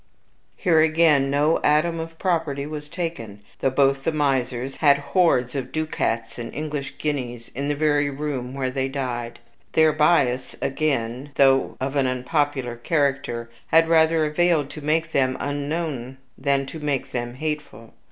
Here, 0.57 0.79
again, 0.79 1.29
no 1.29 1.59
atom 1.63 1.99
of 1.99 2.17
property 2.17 2.65
was 2.65 2.89
taken, 2.89 3.41
though 3.59 3.69
both 3.69 4.03
the 4.03 4.11
misers 4.11 4.77
had 4.77 4.97
hordes 4.97 5.53
of 5.53 5.71
ducats 5.71 6.39
and 6.39 6.51
English 6.55 6.95
guineas 6.97 7.49
in 7.49 7.67
the 7.67 7.75
very 7.75 8.09
room 8.09 8.55
where 8.55 8.71
they 8.71 8.87
died. 8.89 9.37
Their 9.73 9.93
bias, 9.93 10.55
again, 10.59 11.29
though 11.35 11.77
of 11.79 11.95
an 11.95 12.07
unpopular 12.07 12.77
character, 12.77 13.51
had 13.67 13.87
rather 13.87 14.25
availed 14.25 14.71
to 14.71 14.81
make 14.81 15.11
them 15.11 15.37
unknown 15.39 16.17
than 16.35 16.65
to 16.65 16.79
make 16.79 17.11
them 17.11 17.35
hateful. 17.35 17.93